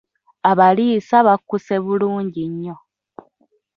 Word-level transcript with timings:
Abaliisa 0.49 1.17
bakkuse 1.27 1.75
bulungi 1.85 2.43
nnyo. 2.51 2.75